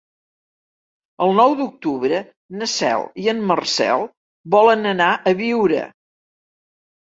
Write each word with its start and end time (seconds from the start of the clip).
El 1.25 1.33
nou 1.39 1.53
d'octubre 1.59 2.23
na 2.63 2.69
Cel 2.73 3.07
i 3.27 3.31
en 3.35 3.45
Marcel 3.53 4.09
volen 4.59 4.93
anar 4.97 5.15
a 5.35 5.39
Biure. 5.45 5.87